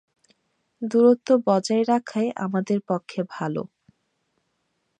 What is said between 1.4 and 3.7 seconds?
বজায় রাখাই আমাদের পক্ষে ভালো।